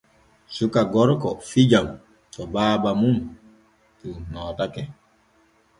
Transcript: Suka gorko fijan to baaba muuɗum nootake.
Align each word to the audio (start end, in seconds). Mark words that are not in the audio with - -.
Suka 0.55 0.81
gorko 0.93 1.29
fijan 1.49 1.87
to 2.33 2.41
baaba 2.53 2.91
muuɗum 3.01 4.17
nootake. 4.31 4.83